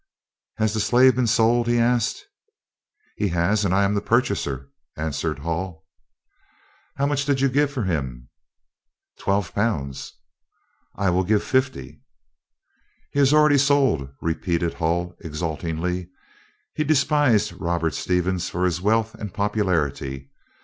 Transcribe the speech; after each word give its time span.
"Has 0.57 0.73
the 0.73 0.79
slave 0.79 1.15
been 1.15 1.27
sold?" 1.27 1.67
he 1.67 1.77
asked. 1.77 2.25
"He 3.17 3.27
has, 3.27 3.63
and 3.63 3.71
I 3.71 3.83
am 3.83 3.93
the 3.93 4.01
purchaser," 4.01 4.71
answered 4.97 5.37
Hull. 5.37 5.85
"How 6.95 7.05
much 7.05 7.23
did 7.23 7.39
you 7.39 7.49
give 7.49 7.69
for 7.71 7.83
him?" 7.83 8.29
"Twelve 9.19 9.53
pounds." 9.53 10.13
"I 10.95 11.11
will 11.11 11.23
give 11.23 11.43
fifty." 11.43 12.01
"He 13.11 13.19
is 13.19 13.31
already 13.31 13.59
sold," 13.59 14.09
repeated 14.21 14.73
Hull 14.73 15.15
exultingly. 15.19 16.09
He 16.73 16.83
despised 16.83 17.53
Robert 17.61 17.93
Stevens 17.93 18.49
for 18.49 18.65
his 18.65 18.81
wealth 18.81 19.13
and 19.13 19.31
popularity. 19.31 20.31